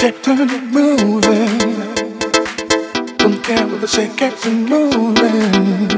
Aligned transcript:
kept 0.00 0.28
on 0.28 0.48
moving. 0.72 1.58
Don't 3.18 3.44
care 3.44 3.66
what 3.66 3.80
they 3.82 3.86
say, 3.86 4.08
kept 4.16 4.46
on 4.46 4.64
moving. 4.64 5.90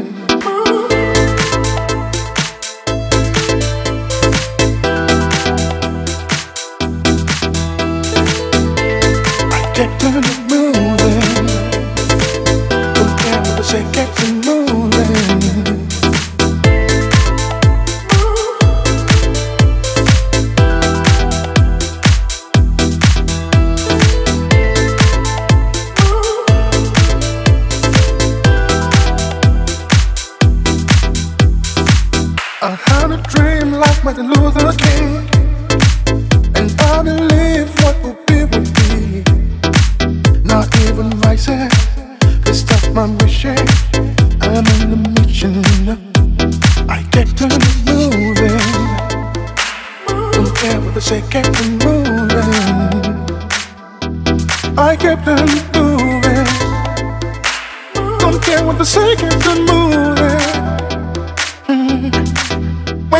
Kept 9.72 10.04
on 10.04 10.24
moving. 10.50 11.46
Don't 12.96 13.14
care 13.20 13.40
what 13.40 13.56
they 13.56 13.62
say, 13.62 13.84
kept 13.92 14.20
on 14.24 14.31
I 32.64 32.76
had 32.76 33.10
a 33.10 33.16
dream 33.16 33.72
like 33.72 34.04
Martin 34.04 34.30
Luther 34.30 34.70
King, 34.78 35.26
and 36.54 36.70
I 36.80 37.02
believe 37.02 37.68
what 37.82 38.00
will 38.04 38.16
be 38.28 38.44
will 38.44 38.62
be. 38.78 39.24
Not 40.44 40.68
even 40.82 41.10
voices 41.22 41.72
can 42.44 42.54
stop 42.54 42.92
my 42.94 43.06
mission. 43.18 43.58
I'm 44.42 44.64
on 44.78 44.92
a 44.92 44.98
mission. 45.20 45.64
I 46.88 47.02
kept 47.10 47.42
on 47.42 47.50
moving. 47.84 48.62
Don't 50.30 50.54
care 50.56 50.80
what 50.80 50.94
they 50.94 51.00
say, 51.00 51.20
kept 51.30 51.60
on 51.60 51.78
moving. 51.82 52.52
I 54.78 54.94
kept 54.94 55.26
on 55.26 55.48
moving. 55.74 56.46
Don't 58.20 58.40
care 58.40 58.64
what 58.64 58.78
they 58.78 58.84
say, 58.84 59.16
kept 59.16 59.46
on 59.48 59.58
moving. 59.66 59.81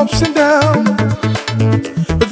ups 0.00 0.22
and 0.22 0.34
downs, 0.34 0.88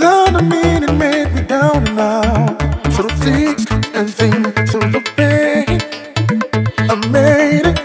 I 0.01 0.41
mean 0.41 0.85
it 0.85 0.93
made 0.95 1.31
me 1.35 1.43
down 1.43 1.87
and 1.87 1.99
out. 1.99 2.57
Through 2.95 3.11
thick 3.25 3.59
and 3.95 4.09
thin, 4.09 4.43
through 4.71 4.91
the 4.97 5.03
pain, 5.17 5.79
I 6.93 6.95
made 7.09 7.67
it, 7.67 7.79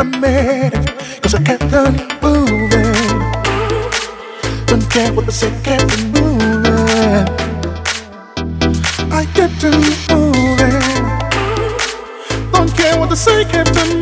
I 0.00 0.02
made 0.02 0.74
it, 0.74 0.86
cause 1.22 1.34
I 1.36 1.42
kept 1.44 1.72
on 1.72 1.94
moving. 2.22 3.20
Don't 4.66 4.90
care 4.90 5.12
what 5.12 5.26
they 5.26 5.32
say, 5.32 5.52
kept 5.62 5.92
on 5.92 6.12
moving. 6.14 7.26
I 9.12 9.24
kept 9.36 9.62
on 9.62 9.78
moving. 10.10 10.82
Don't 12.52 12.72
care 12.76 12.98
what 12.98 13.10
they 13.10 13.16
say, 13.16 13.44
kept 13.44 13.76
on 13.76 13.88
moving, 13.90 14.01